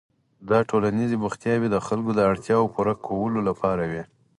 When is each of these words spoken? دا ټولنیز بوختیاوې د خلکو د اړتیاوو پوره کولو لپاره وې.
دا 0.49 0.59
ټولنیز 0.69 1.11
بوختیاوې 1.23 1.67
د 1.71 1.77
خلکو 1.87 2.11
د 2.15 2.19
اړتیاوو 2.31 2.71
پوره 2.75 2.93
کولو 3.05 3.39
لپاره 3.49 3.83
وې. 3.91 4.03